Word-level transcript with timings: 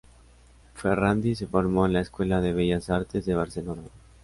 Ferrándiz 0.73 1.37
se 1.37 1.45
formó 1.45 1.85
en 1.85 1.93
la 1.93 1.99
Escuela 2.01 2.41
de 2.41 2.53
Bellas 2.53 2.89
Artes 2.89 3.23
de 3.27 3.35
Barcelona. 3.35 3.83